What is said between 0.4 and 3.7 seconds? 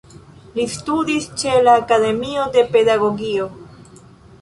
Li studis ĉe la Akademio de Pedagogio.